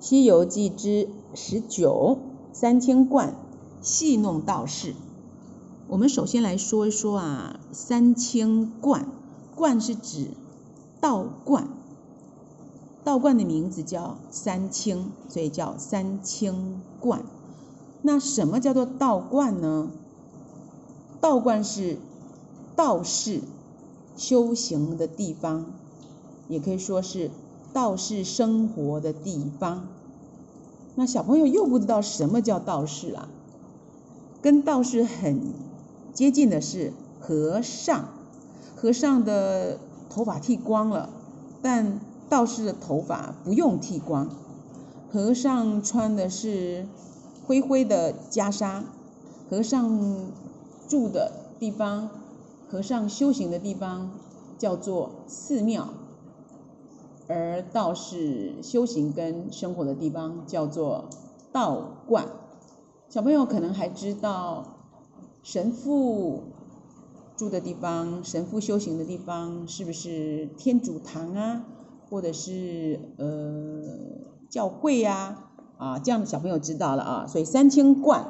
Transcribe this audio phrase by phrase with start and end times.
[0.00, 2.16] 西游记》之十九，
[2.54, 3.34] 三清观
[3.82, 4.94] 戏弄道士。
[5.88, 9.06] 我们首先来说一说啊，三清观，
[9.54, 10.28] 观是指
[11.02, 11.68] 道观，
[13.04, 17.22] 道观的名字叫三清，所以叫三清观。
[18.00, 19.90] 那什么叫做道观呢？
[21.20, 21.98] 道观是
[22.74, 23.42] 道士
[24.16, 25.66] 修行的地方，
[26.48, 27.30] 也可以说是。
[27.72, 29.86] 道士生活的地方，
[30.96, 33.28] 那小朋友又不知道什么叫道士啊？
[34.42, 35.52] 跟道士很
[36.12, 38.08] 接近的是和尚，
[38.74, 39.78] 和尚的
[40.08, 41.10] 头发剃光了，
[41.62, 44.28] 但道士的头发不用剃光。
[45.12, 46.86] 和尚穿的是
[47.46, 48.82] 灰灰的袈裟，
[49.48, 50.30] 和尚
[50.88, 52.08] 住的地方，
[52.70, 54.10] 和尚修行的地方
[54.58, 55.88] 叫做寺庙。
[57.32, 61.04] 而道士修行跟生活的地方叫做
[61.52, 62.26] 道观。
[63.08, 64.64] 小朋友可能还知道，
[65.44, 66.42] 神父
[67.36, 71.64] 住的地方、神父修行的地方，是不是天主堂啊，
[72.10, 73.84] 或者是呃
[74.48, 75.50] 教会呀？
[75.78, 77.26] 啊，这样的小朋友知道了啊。
[77.28, 78.26] 所以三清观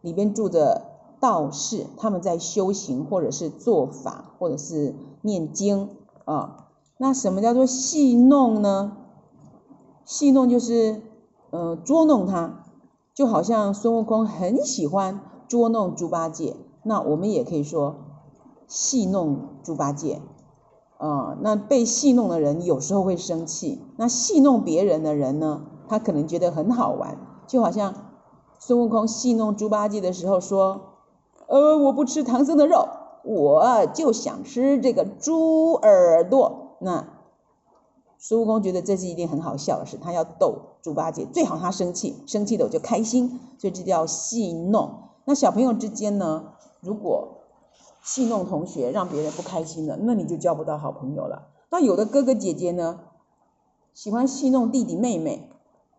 [0.00, 0.86] 里边住着
[1.20, 5.90] 道士，他们在修行，或者是做法，或者是念经
[6.24, 6.62] 啊。
[6.98, 8.96] 那什么叫做戏弄呢？
[10.06, 11.02] 戏弄就是，
[11.50, 12.64] 呃，捉弄他，
[13.12, 17.96] 就好像孙悟空很喜欢捉弄猪八戒，那我们也可以说
[18.66, 20.22] 戏弄猪八戒，
[20.96, 27.94] 啊、那被戏弄的人有时候会生气，那戏弄别人的人呢，他可能觉得很好玩，就好像
[28.58, 30.80] 孙悟空戏弄猪八戒的时候说，
[31.46, 32.88] 呃，我不吃唐僧的肉，
[33.22, 36.65] 我就想吃这个猪耳朵。
[36.78, 37.08] 那
[38.18, 45.10] 孙悟空觉得这是一件很好笑的事，他要逗猪八戒，最好他生气，生气的我就开心，所以这叫戏弄。
[45.24, 47.42] 那小朋友之间呢，如果
[48.02, 51.48] 戏弄同学，让别人不开心了，那你就交不到好朋友了。
[51.70, 53.00] 那有的哥哥姐姐呢，
[53.92, 55.50] 喜欢戏弄弟弟妹妹，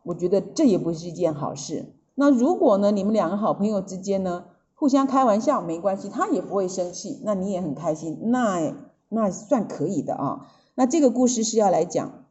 [0.03, 1.94] 我觉得这也不是一件好事。
[2.16, 8.73] 那如果呢，你们两个好朋友之间呢，互相开玩笑没关系，他也不会生气，那你也很开心，那
[9.09, 10.47] 那算可以的啊。
[10.80, 12.26] 那这个故事是要来讲，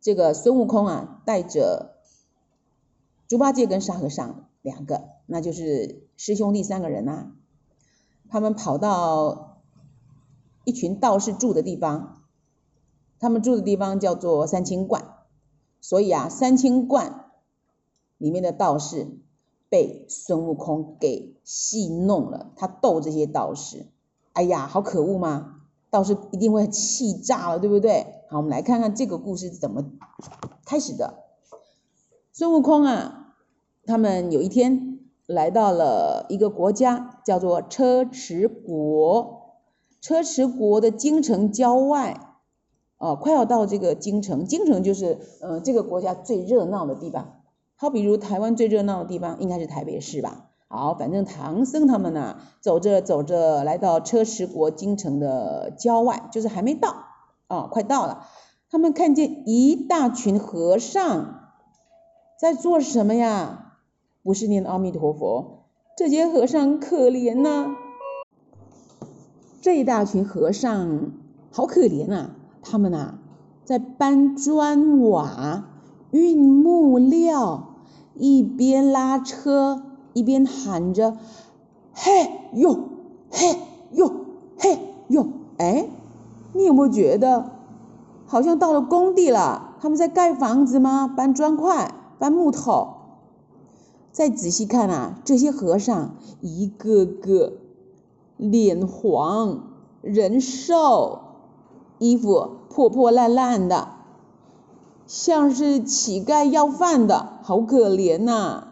[0.00, 1.96] 这个孙悟空啊，带着
[3.26, 7.32] 猪八戒跟沙和尚两个，那就是师兄弟三个人呐、啊，
[8.28, 9.62] 他们跑到
[10.62, 12.22] 一群道士住的地方，
[13.18, 15.12] 他们住的地方叫做三清观，
[15.80, 17.32] 所以啊，三清观
[18.16, 19.08] 里面的道士
[19.68, 23.88] 被孙悟空给戏弄了，他逗这些道士，
[24.34, 25.54] 哎呀，好可恶吗？
[25.96, 28.06] 道士一定会气炸了，对不对？
[28.28, 29.82] 好，我们来看看这个故事怎么
[30.66, 31.24] 开始的。
[32.32, 33.34] 孙悟空啊，
[33.86, 39.54] 他们有一天来到了一个国家，叫做车迟国。
[40.02, 42.36] 车迟国的京城郊外，
[42.98, 47.40] 哦，快要到这个京城，京城就是呃这个国家最热闹的地方。
[47.74, 50.50] 好，比如台湾最热闹的地方应该是台北市吧。
[50.68, 56.90] 好，反正唐僧他们呢，走着走着来到车迟国京城的郊外，就是还没到
[57.46, 58.26] 啊、哦，快到了。
[58.68, 61.52] 他们看见一大群和尚
[62.40, 63.74] 在做什么呀？
[64.24, 65.66] 不是念阿弥陀佛，
[65.96, 67.76] 这些和尚可怜呐、
[69.62, 71.12] 这一大群和尚
[71.52, 73.18] 好可怜啊，他们呐
[73.64, 75.68] 在搬砖瓦、
[76.10, 77.76] 运木料，
[78.14, 79.95] 一边拉车。
[80.16, 81.18] 一边喊着，
[81.92, 82.88] 嘿哟，
[83.30, 83.58] 嘿
[83.92, 84.10] 哟，
[84.56, 84.78] 嘿
[85.08, 85.26] 哟，
[85.58, 85.90] 哎，
[86.54, 87.50] 你有没有觉得
[88.24, 89.76] 好像到了工地了？
[89.78, 91.06] 他们在盖房子吗？
[91.06, 92.94] 搬砖块，搬木头。
[94.10, 97.52] 再仔细看啊，这些和尚一个个
[98.38, 99.64] 脸黄、
[100.00, 101.18] 人瘦，
[101.98, 103.88] 衣服破破烂烂的，
[105.06, 108.68] 像是乞丐要饭的，好可怜呐。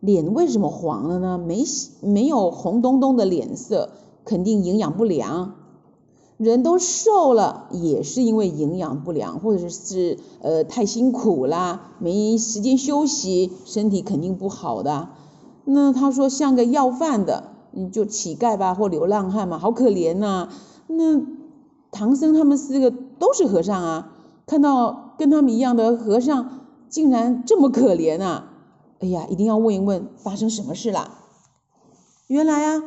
[0.00, 1.38] 脸为什么黄了呢？
[1.38, 1.64] 没
[2.00, 3.90] 没有红彤彤的脸色，
[4.24, 5.54] 肯定营养不良。
[6.36, 15.08] 人都瘦了，也是因为营养不良，或者是呃太辛苦啦，没时间休息，身体肯定不好的。
[15.64, 20.48] 那他说像个要饭的，你就乞丐吧，或流浪汉嘛，好可怜呐、
[20.86, 21.20] 那
[21.90, 24.12] 唐僧他们四个都是和尚啊，
[24.46, 28.52] 看到跟他们一样的和尚，竟然这么可怜啊！
[29.00, 31.18] 哎呀，一定要问一问发生什么事了。
[32.26, 32.82] 原来啊，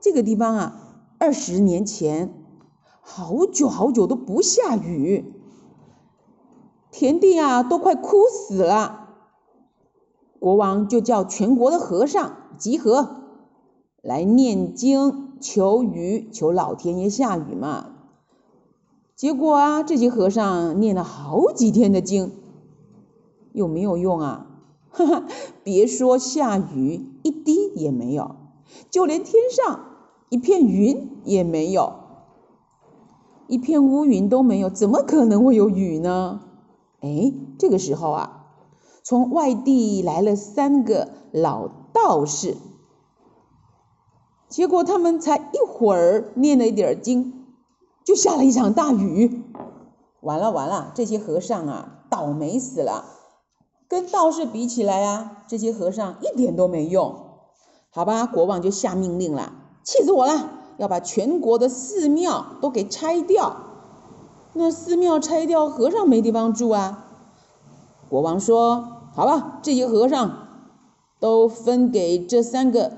[0.00, 2.32] 这个地方啊，二十年前
[3.00, 5.34] 好久好久都不下雨。
[6.90, 9.10] 田地啊都快枯死了。
[10.40, 13.22] 国王就叫全国的和尚集合，
[14.02, 17.90] 来念经求雨，求老天爷下雨嘛。
[19.14, 22.32] 结果啊，这些和尚念了好几天的经，
[23.52, 24.51] 有没有用啊？
[24.92, 25.24] 哈哈，
[25.64, 28.36] 别说下雨，一滴也没有，
[28.90, 29.80] 就连天上
[30.28, 31.94] 一片云也没有，
[33.48, 36.40] 一片乌云都没有，怎么可能会有雨呢？
[37.00, 38.46] 哎，这个时候啊，
[39.02, 42.56] 从外地来了三个老道士，
[44.48, 47.38] 结果他们才一会儿念了一点经。
[48.04, 49.44] 就下了一场大雨，
[50.22, 53.04] 完了完了，这些和尚啊，倒霉死了。
[53.92, 57.14] 跟道士比起来啊，这些和尚一点都没用。
[57.90, 59.52] 好吧，国王就下命令了，
[59.84, 60.48] 气死我了，
[60.78, 63.54] 要把全国的寺庙都给拆掉。
[64.54, 67.04] 那寺庙拆掉，和尚没地方住啊。
[68.08, 70.48] 国王说：“好吧，这些和尚
[71.20, 72.92] 都分给这三个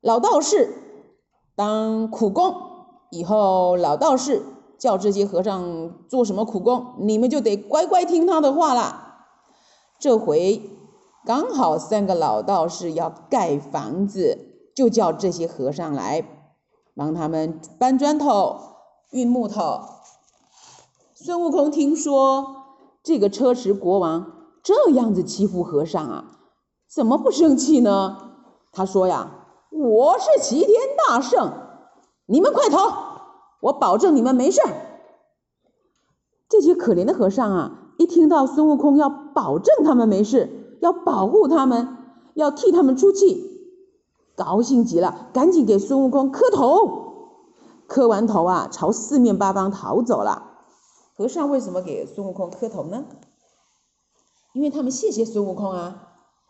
[0.00, 0.72] 老道士
[1.56, 2.54] 当苦工。”
[3.10, 4.42] 以后老道士
[4.78, 9.02] 叫这些和尚做什么苦工，你们就得乖乖听他的话啦。
[9.98, 10.70] 这回
[11.24, 16.24] 刚好三个老道士要盖房子，就叫这些和尚来
[16.94, 18.58] 帮他们搬砖头、
[19.10, 19.80] 运木头。
[21.14, 22.64] 孙悟空听说
[23.02, 24.32] 这个车迟国王
[24.62, 26.38] 这样子欺负和尚啊，
[26.88, 28.34] 怎么不生气呢？
[28.72, 30.76] 他说呀：“我是齐天
[31.08, 31.52] 大圣。”
[32.28, 33.22] 你们快逃！
[33.60, 34.60] 我保证你们没事。
[36.48, 41.96] 这些可怜的和尚啊，一听到孙悟空要保证他们没事，要保护他们，
[42.34, 43.70] 要替他们出气，
[44.36, 47.04] 高兴极了，赶紧给孙悟空磕头。
[47.86, 50.42] 磕完头啊，朝四面八方逃走了。
[51.16, 53.04] 和尚为什么给孙悟空磕头呢？
[54.52, 56.02] 因为他们谢谢孙悟空啊！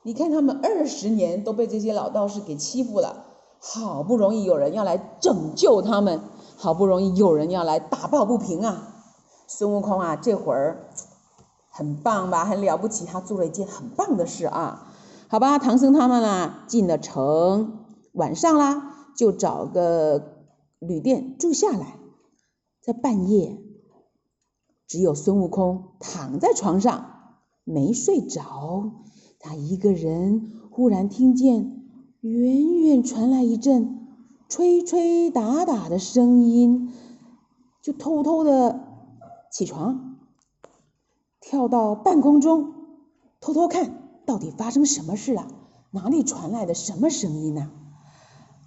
[0.03, 3.25] 你看他们二十年都被这些老道士给欺负了。
[3.59, 6.21] 好不容易有人要来拯救他们，
[6.57, 8.95] 好不容易有人要来打抱不平啊！
[9.47, 10.89] 孙悟空啊，这会儿
[11.77, 14.95] 很棒吧，很了不起，他做了一件很棒的事啊！
[15.29, 20.39] 好吧，唐僧他们啊进了城，晚上啦，就找个
[20.79, 21.99] 旅店住下来。
[22.81, 23.59] 在半夜，
[24.87, 27.05] 只有孙悟空躺在床上
[27.65, 28.93] 没睡着，
[29.39, 31.83] 他一个人忽然听见。
[32.23, 34.09] 远远传来一阵
[34.49, 36.91] 吹吹打打的声音，
[37.83, 38.81] 就偷偷的
[39.53, 40.17] 起床，
[41.49, 42.73] 跳到半空中，
[43.41, 45.47] 偷偷看到底发生什么事了？
[45.93, 47.71] 哪里传来的什么声音呢？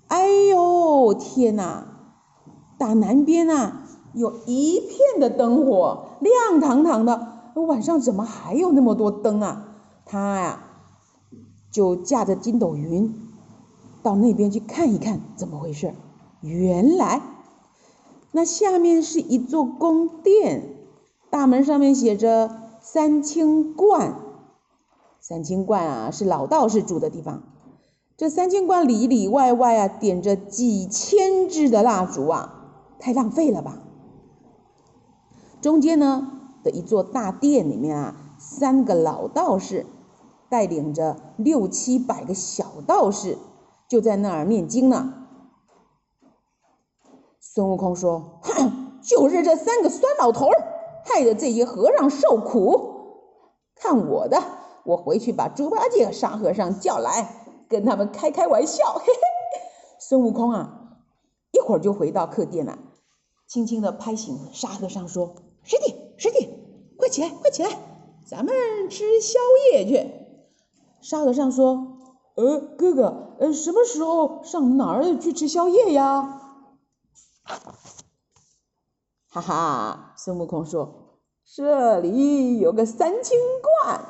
[0.07, 1.87] 哎呦，天哪！
[2.77, 7.27] 打南边啊，有一片的灯火，亮堂堂的。
[7.67, 9.65] 晚上怎么还有那么多灯啊？
[10.05, 10.63] 他呀，
[11.69, 13.13] 就驾着筋斗云。
[14.01, 15.93] 到那边去看一看，怎么回事？
[16.39, 17.21] 原来
[18.31, 20.77] 那下面是一座宫殿，
[21.29, 22.49] 大门上面写着
[22.81, 24.15] “三清观”。
[25.19, 27.43] 三清观啊，是老道士住的地方。
[28.17, 32.53] 这三清观里里外外啊，点着几千支的蜡烛啊，
[32.99, 33.79] 太浪费了吧？
[35.61, 36.31] 中间呢
[36.63, 39.85] 的一座大殿里面啊，三个老道士
[40.49, 43.37] 带领着六七百个小道士。
[43.87, 45.13] 就在那儿念经呢。
[47.39, 50.68] 孙悟空说：“哼， 就是这三个酸老头儿，
[51.09, 52.95] 害得这些和尚受苦。
[53.75, 54.41] 看我的，
[54.85, 59.19] 我回去把猪八戒沙和尚叫来，跟他们开开玩笑。”嘿嘿。
[59.99, 60.97] 孙悟空啊，
[61.51, 62.77] 一会儿就回到客店了，
[63.47, 66.49] 轻轻地拍醒沙和尚说：“师弟，师弟，
[66.97, 67.69] 快起来，快起来，
[68.25, 68.53] 咱们
[68.89, 69.39] 吃宵
[69.71, 70.11] 夜去。”
[71.01, 71.95] 沙和尚说。
[72.35, 76.41] 呃，哥哥，呃，什么时候上哪儿去吃宵夜呀？
[79.31, 83.37] 哈哈，孙悟空说：“这里有个三清
[83.83, 84.01] 观，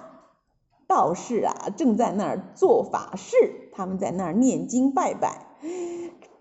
[0.87, 3.35] 道士啊正在那儿做法事，
[3.73, 5.57] 他们在那儿念经拜拜，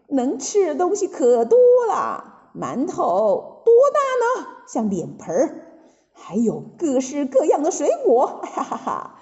[0.07, 1.59] 能吃的东西可多
[1.89, 4.47] 了，馒头多大呢？
[4.69, 5.67] 像脸盆儿，
[6.13, 9.15] 还有各式各样的水果，哈哈哈。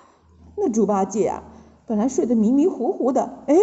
[0.56, 1.42] 那猪八戒啊。”
[1.88, 3.56] 本来睡得迷迷糊糊的，哎，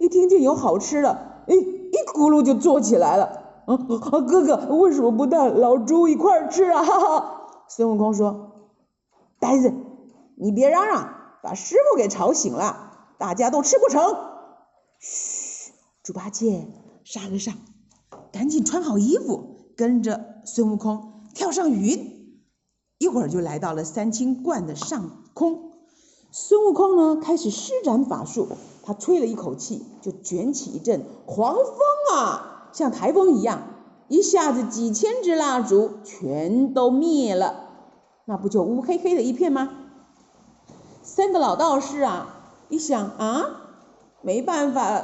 [0.00, 1.10] 一听见有好吃的，
[1.46, 3.45] 哎，一咕噜就坐起来了。
[3.66, 6.84] 啊，啊，哥哥，为什么不带老猪一块儿吃啊？
[7.68, 8.70] 孙悟空说
[9.40, 9.74] ：“呆子，
[10.36, 14.16] 你别嚷嚷，把师傅给吵醒了，大家都吃不成。”
[15.00, 15.72] 嘘，
[16.04, 16.68] 猪八戒、
[17.04, 17.54] 沙和尚，
[18.32, 22.40] 赶紧穿好衣服，跟着孙悟空跳上云，
[22.98, 25.72] 一会儿就来到了三清观的上空。
[26.30, 28.46] 孙悟空呢，开始施展法术，
[28.84, 33.62] 他吹了一口气，就卷起一阵狂风啊，像台风一样，
[34.06, 37.70] 一下子几千支蜡烛全都灭了，
[38.26, 39.70] 那不就乌黑黑的一片吗？
[41.02, 43.46] 三个老道士啊，一想啊，
[44.20, 45.02] 没办法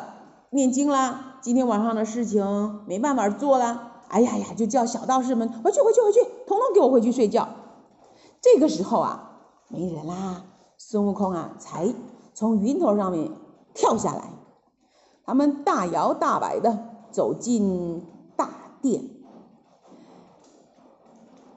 [0.50, 7.48] 念经啦，今天晚上的事情没办法做了，哎呀呀，就叫小道士们回去回去回去，统统给我回去睡觉。
[8.42, 9.38] 这个时候啊，
[9.68, 10.44] 没人啦，
[10.76, 11.94] 孙悟空啊，才
[12.34, 13.30] 从云头上面
[13.72, 14.24] 跳下来，
[15.24, 18.02] 他们大摇大摆的走进
[18.34, 19.04] 大殿，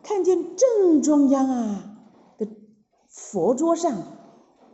[0.04, 1.98] 看见正中央啊
[2.38, 2.48] 的
[3.08, 3.98] 佛桌上。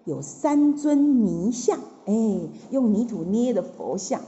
[0.03, 2.13] 有三尊泥像，哎，
[2.71, 4.19] 用泥土捏的佛像，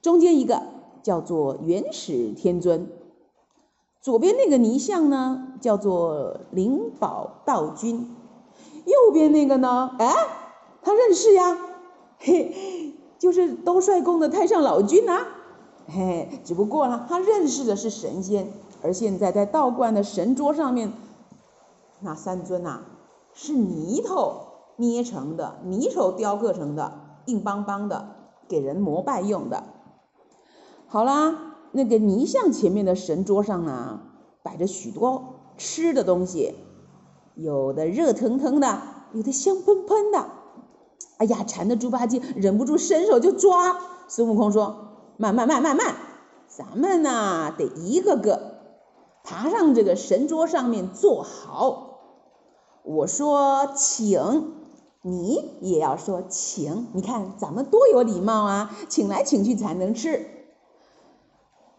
[0.00, 0.62] 中间一个
[1.02, 2.88] 叫做元始天尊，
[4.00, 8.16] 左边那个泥像呢叫做灵宝道君，
[8.86, 10.10] 右边那个呢，哎，
[10.80, 11.58] 他认识呀，
[12.18, 15.26] 嘿，就是兜率宫的太上老君呐，
[15.86, 20.92] 嘿，只不过呢，他认识的是神仙，而现在在道观的神桌上面，
[22.00, 22.82] 那三尊呐
[23.32, 24.42] 是泥头。
[24.76, 26.94] 捏成的泥手雕刻成的，
[27.26, 28.08] 硬邦邦的，
[28.48, 29.62] 给人膜拜用的。
[30.88, 34.00] 好啦，那个泥像前面的神桌上呢，
[34.42, 36.56] 摆着许多吃的东西，
[37.36, 40.26] 有的热腾腾的，有的香喷喷的。
[41.18, 43.78] 哎呀，馋的猪八戒忍不住伸手就抓。
[44.08, 45.94] 孙悟空说：“慢慢慢慢慢，
[46.46, 48.56] 咱们呐得一个个
[49.22, 52.00] 爬上这个神桌上面坐好。
[52.82, 54.52] 我说请。”
[55.06, 60.24] 你也要说请，你看咱们多有礼貌啊，请来请去才能吃。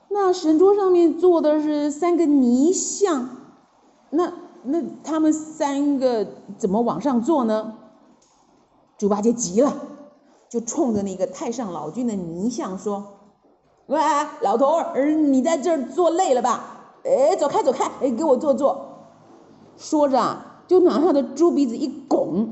[0.10, 3.30] 那神桌上面坐的是三个泥像，
[4.12, 6.28] 那那他们三个
[6.60, 7.74] 怎么往上坐呢？
[9.00, 9.76] 猪八戒急了，
[10.48, 13.06] 就冲着那个太上老君的泥像说
[13.88, 14.00] ：“喂，
[14.42, 16.64] 老头儿，你在这儿坐累了吧？
[17.04, 18.86] 哎，走开走开，哎，给我坐坐。”
[19.78, 22.50] 说着啊，就拿他的猪鼻子一拱。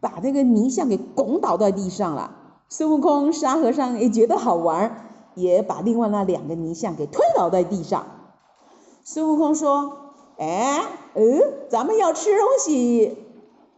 [0.00, 2.30] 把那个泥像给拱倒在地上了。
[2.68, 8.04] 孙悟空、沙和尚也觉得好玩，也把另外那两个泥像给推倒在地上。
[9.02, 9.96] 孙悟空说
[10.36, 10.82] ：“哎，
[11.14, 13.16] 嗯，咱们要吃东西，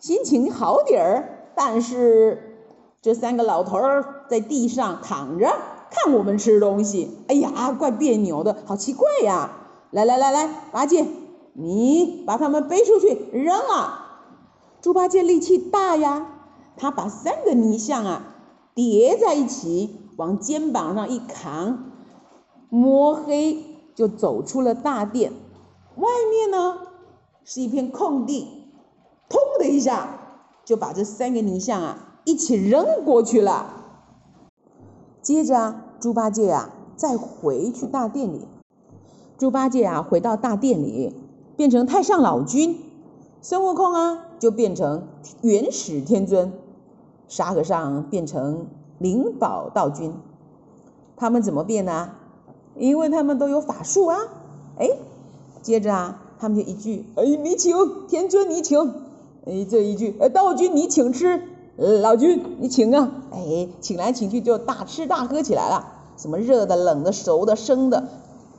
[0.00, 1.52] 心情好点儿。
[1.54, 2.58] 但是
[3.00, 5.54] 这三个老头儿在地上躺着
[5.90, 9.50] 看我们吃东西，哎呀，怪别扭的，好奇怪呀！
[9.90, 11.06] 来来来来，八戒，
[11.54, 14.02] 你把他们背出去扔了。”
[14.82, 16.26] 猪八戒力气大呀，
[16.76, 18.34] 他把三个泥像啊
[18.74, 21.92] 叠在一起，往肩膀上一扛，
[22.68, 23.64] 摸黑
[23.94, 25.32] 就走出了大殿。
[25.96, 26.78] 外面呢
[27.44, 28.46] 是一片空地，
[29.30, 30.18] 砰的一下
[30.64, 33.75] 就把这三个泥像啊一起扔过去了。
[35.26, 38.46] 接着啊，猪八戒啊再回去大殿里，
[39.36, 41.16] 猪八戒啊回到大殿里，
[41.56, 42.78] 变成太上老君。
[43.42, 45.02] 孙悟空啊，就变成
[45.42, 46.52] 元始天尊；
[47.26, 48.66] 沙和尚变成
[48.98, 50.14] 灵宝道君。
[51.16, 52.12] 他们怎么变呢？
[52.76, 54.18] 因为他们都有法术啊！
[54.78, 54.90] 哎，
[55.60, 57.74] 接着啊，他们就一句：“哎，你请，
[58.06, 58.78] 天尊你请。”
[59.44, 61.42] 哎，这一句：“哎，道君你请吃。”
[61.76, 63.10] 老君你请啊！
[63.32, 68.08] 哎，请来请去就大吃大喝起来了，什么热的、冷的、熟的、生的，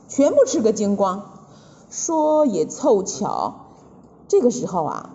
[0.06, 1.22] 全部吃个精光。
[1.90, 3.54] 说也凑巧。
[4.28, 5.10] 这个时候啊，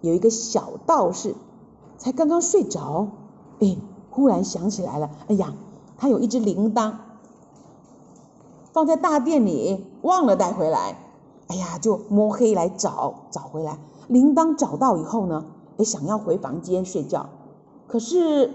[0.00, 1.34] 有一个小道士，
[1.98, 3.08] 才刚刚睡着，
[3.60, 3.76] 哎，
[4.10, 5.52] 忽然想起来了，哎呀，
[5.98, 6.94] 他有一只铃铛，
[8.72, 10.96] 放在大殿里，忘了带回来，
[11.48, 13.78] 哎呀，就摸黑来找，找回来，
[14.08, 15.44] 铃铛找到以后呢，
[15.76, 17.28] 哎，想要回房间睡觉，
[17.92, 18.50] 可是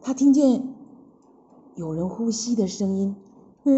[0.00, 0.62] 他听见
[1.74, 3.16] 有人呼吸的声音，
[3.64, 3.72] 哎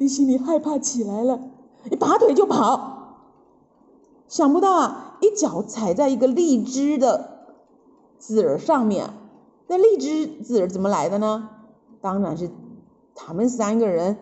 [0.00, 1.38] 哎，心里害怕起来了，
[1.92, 3.28] 一拔腿就跑。
[4.26, 7.46] 想不到啊，一脚踩在一个荔枝的
[8.18, 9.10] 籽儿上面。
[9.68, 11.48] 那荔枝籽儿怎么来的呢？
[12.00, 12.50] 当然是
[13.14, 14.16] 他们三个人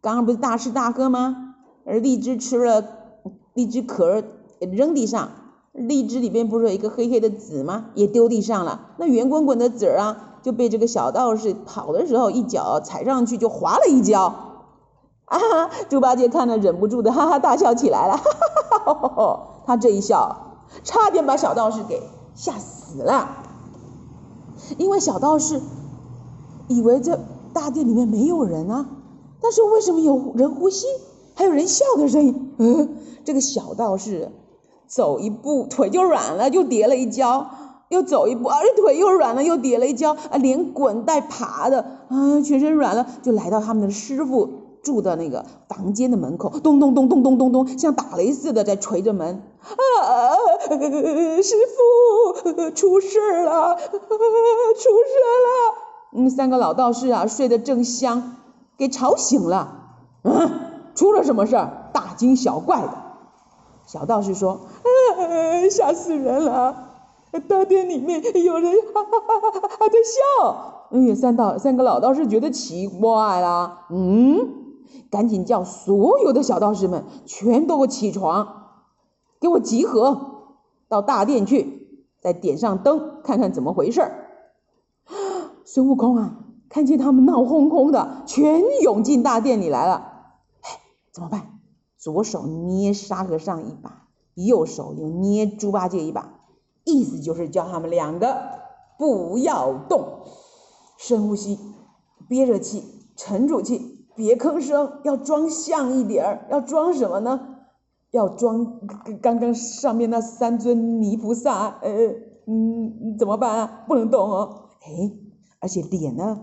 [0.00, 1.56] 刚刚不是大吃大喝吗？
[1.84, 2.84] 而荔枝吃了，
[3.54, 4.22] 荔枝壳
[4.60, 5.30] 扔地上，
[5.72, 7.86] 荔枝里边不是有一个黑黑的籽吗？
[7.94, 8.92] 也丢地上了。
[8.98, 14.34] 那圆滚滚的籽儿啊，就被这个小道士跑的时候一脚踩上去就滑了一跤。
[15.24, 15.38] 啊！
[15.88, 18.18] 猪八戒看了忍不住的哈哈大笑起来了。
[18.18, 19.40] 哈哈哈哈哈。
[19.64, 22.02] 他这一笑，差点把小道士给
[22.34, 23.28] 吓死了。
[24.76, 25.60] 因为小道士
[26.68, 27.18] 以为这
[27.54, 28.86] 大殿里面没有人啊，
[29.40, 30.86] 但是为什么有人呼吸，
[31.34, 32.54] 还有人笑的声音？
[32.58, 34.30] 嗯， 这个小道士
[34.94, 37.46] 走一步腿就软了，就跌了一跤；
[37.88, 40.12] 又走一步，而且腿又软了，又跌了一跤。
[40.12, 41.80] 啊，连滚带爬的，
[42.10, 44.50] 啊，全身软了，就来到他们的师傅
[44.82, 49.42] 住的那个房间的门口，咚咚咚咚咚咚咚，像打雷似的在捶着门。
[49.62, 50.36] 啊，
[51.42, 51.56] 师
[52.44, 54.02] 傅，出事了，出事
[55.46, 55.74] 了！
[56.14, 58.36] 嗯，三个老道士啊，睡得正香，
[58.76, 59.72] 给吵醒了。
[60.24, 60.50] 嗯，
[60.94, 61.88] 出了什么事儿？
[61.94, 63.01] 大惊小怪的。
[63.92, 64.52] 小道士说
[65.18, 66.88] ：“啊，吓死人了！
[67.46, 74.48] 大殿里面有人哈哈哈哈哈在笑。”嗯，三道三个老道士觉得奇怪了，嗯，
[75.10, 78.70] 赶紧叫所有的小道士们全都起床，
[79.38, 80.46] 给我集合
[80.88, 84.30] 到大殿去，再点上灯，看看怎么回事儿。
[85.66, 86.36] 孙悟空啊，
[86.70, 90.30] 看见他们闹哄哄的，全涌进大殿里来了。
[90.62, 90.80] 哎，
[91.12, 91.51] 怎么办？
[92.02, 96.40] 左手捏沙和尚一把，右手又捏猪八戒一把，
[96.82, 98.42] 意思就是叫他们两个
[98.98, 100.24] 不要动，
[100.98, 101.60] 深呼吸，
[102.28, 102.82] 憋着气，
[103.14, 106.48] 沉住气，别吭声，要装像一点儿。
[106.50, 107.40] 要装什么呢？
[108.10, 108.80] 要装
[109.22, 111.78] 刚刚上面那三尊泥菩萨。
[111.82, 111.92] 呃，
[112.48, 113.84] 嗯，怎么办啊？
[113.86, 114.70] 不能动哦。
[114.80, 115.12] 哎。
[115.60, 116.40] 而且脸呢，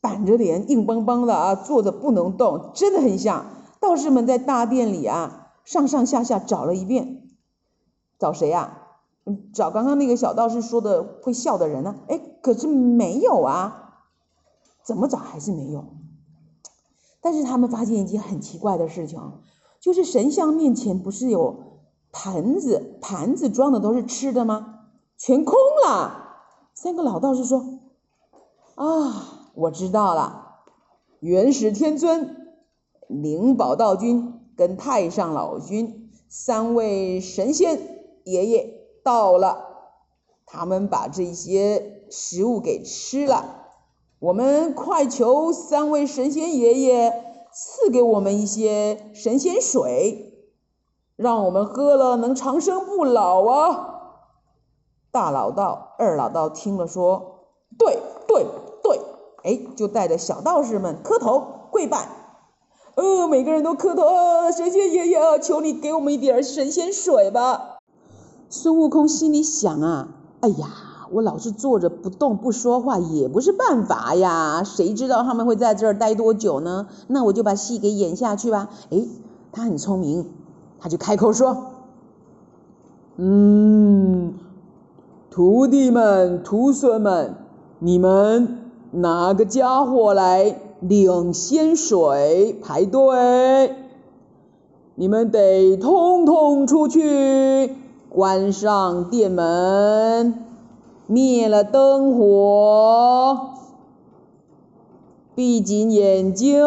[0.00, 3.44] 板着脸，硬邦邦的啊，坐着不能动，真的很像。
[3.84, 7.28] 道士们在大殿里啊，上上下下找了一遍，
[8.18, 8.80] 找谁呀？
[9.52, 11.96] 找刚刚那个小道士说的会笑的人呢？
[12.08, 14.00] 哎，可是没有啊，
[14.82, 15.84] 怎么找还是没有。
[17.20, 19.20] 但是他们发现一件很奇怪的事情，
[19.80, 24.86] 就是神像面前不是有盘子，盘子装的都是吃的吗？
[25.18, 25.54] 全空
[25.86, 26.22] 了。
[26.74, 27.80] 三个老道士说。
[28.76, 30.56] 啊，我知道了，
[31.20, 32.43] 元始天尊、
[33.08, 37.80] 灵宝道君跟太上老君三位神仙
[38.24, 39.66] 爷爷到了，
[40.46, 43.62] 他们把这些食物给吃了。
[44.18, 47.12] 我们快求三位神仙爷爷
[47.52, 50.48] 赐给我们一些神仙水，
[51.16, 53.90] 让我们喝了能长生不老啊！
[55.10, 58.46] 大老道、二老道听了说：“对对
[58.82, 59.00] 对。”
[59.44, 62.08] 哎，就带着小道士们磕头跪拜，
[62.96, 67.78] 呃，每个人都磕头，呃，神仙爷爷，求你给我们一点神仙水吧。
[68.48, 70.08] 孙悟空心里想啊，
[70.40, 70.68] 哎呀，
[71.10, 76.86] 我老是坐着不动不说话也不是办法呀，谁知道他们会在这儿待多久呢？
[77.08, 78.70] 那我就把戏给演下去吧。
[78.90, 79.04] 哎，
[79.50, 80.30] 他很聪明，
[80.78, 81.56] 他就开口说，
[83.16, 84.34] 嗯，
[85.30, 87.34] 徒弟们、徒孙们，
[87.80, 88.60] 你们。
[88.96, 93.74] 拿个家伙来领仙水排队？
[94.96, 97.74] 你们得通通出去，
[98.10, 100.34] 关上店门，
[101.06, 103.54] 灭了灯火，
[105.34, 106.62] 闭紧眼睛，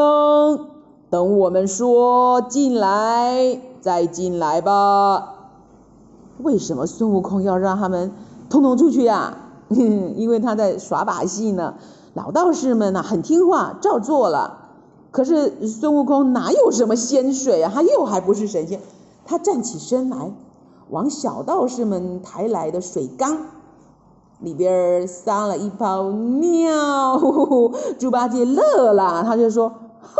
[1.11, 5.35] 等我们说进来再进来吧。
[6.41, 8.11] 为什么孙悟空要让他们
[8.49, 9.37] 通通出去呀？
[9.69, 11.75] 因为他在耍把戏呢。
[12.17, 14.71] 老道士们呐，很听话，照做了。
[15.11, 17.71] 可是孙悟空哪有什么仙水啊？
[17.71, 18.81] 他又还不是神仙。
[19.23, 20.31] 他站起身来，
[20.89, 23.37] 往小道士们抬来的水缸
[24.39, 27.21] 里边撒了一泡尿。
[27.99, 29.69] 猪八戒乐了，他就说
[30.01, 30.15] ：“吼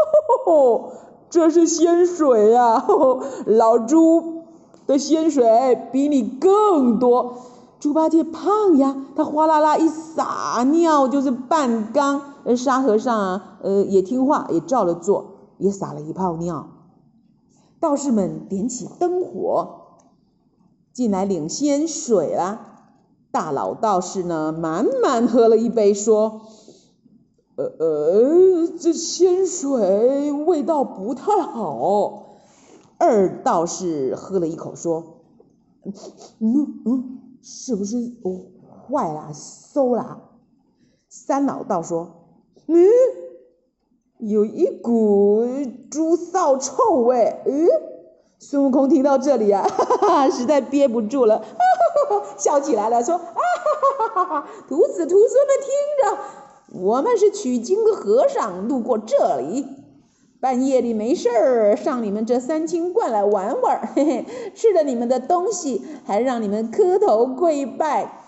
[0.46, 0.92] 吼吼，
[1.32, 2.86] 这是仙水呀！
[3.48, 4.44] 老猪
[4.86, 7.34] 的仙水比你更多。”
[7.80, 12.34] 猪八戒胖呀，他哗啦啦一撒尿就是半缸。
[12.46, 16.70] 而沙和尚啊，呃，也听话，也照了做，也撒了一泡尿。
[17.82, 19.98] 道士们点起灯火，
[20.94, 22.62] 进来领仙水了。
[23.32, 26.44] 大老道士呢，满满喝了一杯，说
[27.58, 32.38] ：“呃呃，这仙水味道不太好。”
[32.98, 35.18] 二道士喝了一口，说
[36.40, 38.41] ：“嗯嗯。”是不是哦
[38.88, 40.21] 坏了馊了？
[41.10, 42.28] 三老道说
[42.67, 42.88] ：“嗯，
[44.19, 45.47] 有一股
[45.89, 47.67] 猪臊臭味。”嗯，
[48.39, 55.69] 孙悟空听到这里啊，哈哈哈，实在憋不住了，哈哈哈，笑起来了，说：“啊哈哈哈哈哈，徒子徒孙们听
[56.04, 59.65] 着，我们是取经的和尚，路过这里。”
[60.39, 68.23] 半夜里没事儿，上你们这三清观来玩玩， 嘿嘿，吃了你们的东西，还让你们磕头跪拜。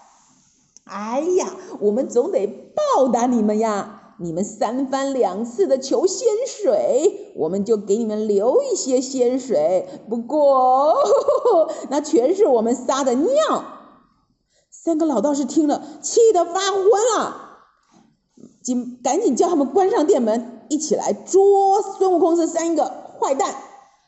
[0.86, 1.48] 哎呀，
[1.80, 3.96] 我们总得报答你们呀！
[4.22, 9.88] 你们三番两次的求仙水，我们就给你们留一些仙水。
[10.10, 13.64] 不过，呵 呵那全是我们撒的尿。
[14.70, 16.84] 三个老道士听了，气得发昏
[17.16, 17.62] 了，
[18.62, 22.86] 紧赶紧叫他们关上店门，一起来捉孙悟空这三个
[23.20, 23.56] 坏蛋。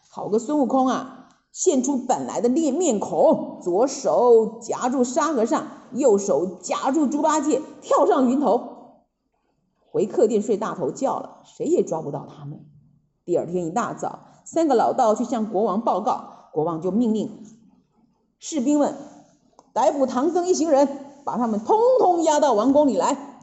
[0.09, 8.61] 好个孙悟空啊，现出本来的面面孔，左手夹住沙和尚，右手夹住猪八戒，跳上云头。
[9.89, 12.65] 回客店睡大头觉了，谁也抓不到他们。
[13.25, 17.43] 第二天一大早，三个老道去向国王报告，国王就命令
[18.39, 18.95] 士兵们
[19.73, 20.87] 逮捕唐僧一行人，
[21.23, 23.30] 把他们通通押到王宫里来。